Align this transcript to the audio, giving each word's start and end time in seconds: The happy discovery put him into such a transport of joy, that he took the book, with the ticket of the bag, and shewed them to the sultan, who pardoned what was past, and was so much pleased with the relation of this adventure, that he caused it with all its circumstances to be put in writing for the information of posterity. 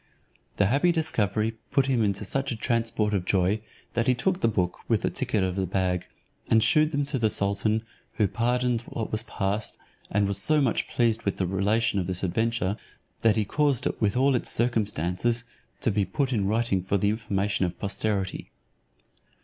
The 0.57 0.65
happy 0.65 0.91
discovery 0.91 1.57
put 1.69 1.85
him 1.85 2.03
into 2.03 2.25
such 2.25 2.51
a 2.51 2.55
transport 2.55 3.13
of 3.13 3.23
joy, 3.23 3.61
that 3.93 4.07
he 4.07 4.15
took 4.15 4.41
the 4.41 4.47
book, 4.47 4.79
with 4.87 5.03
the 5.03 5.11
ticket 5.11 5.43
of 5.43 5.55
the 5.55 5.67
bag, 5.67 6.07
and 6.49 6.63
shewed 6.63 6.89
them 6.91 7.05
to 7.05 7.19
the 7.19 7.29
sultan, 7.29 7.83
who 8.13 8.27
pardoned 8.27 8.81
what 8.87 9.11
was 9.11 9.21
past, 9.21 9.77
and 10.09 10.27
was 10.27 10.39
so 10.39 10.59
much 10.59 10.87
pleased 10.87 11.21
with 11.21 11.37
the 11.37 11.45
relation 11.45 11.99
of 11.99 12.07
this 12.07 12.23
adventure, 12.23 12.77
that 13.21 13.35
he 13.35 13.45
caused 13.45 13.85
it 13.85 14.01
with 14.01 14.17
all 14.17 14.33
its 14.33 14.49
circumstances 14.49 15.43
to 15.81 15.91
be 15.91 16.03
put 16.03 16.33
in 16.33 16.47
writing 16.47 16.81
for 16.81 16.97
the 16.97 17.09
information 17.11 17.67
of 17.67 17.77
posterity. 17.77 18.49